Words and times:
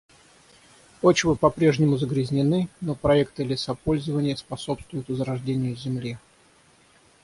Почвы 1.01 1.35
по-прежнему 1.35 1.95
загрязнены, 1.95 2.69
но 2.79 2.95
проекты 2.95 3.43
лесопользования 3.43 4.35
способствуют 4.35 5.09
возрождению 5.09 5.75
земли. 5.75 6.17